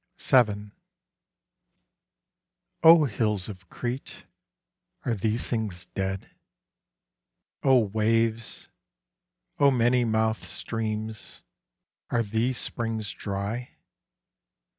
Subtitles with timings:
[0.17, 0.71] 7
[2.81, 4.25] O hills of Crete,
[5.05, 6.31] are these things dead?
[7.61, 8.67] O waves,
[9.59, 11.43] O many mouthed streams,
[12.09, 13.75] are these springs dry?